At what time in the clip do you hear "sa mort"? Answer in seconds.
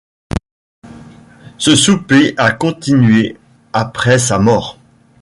4.17-4.79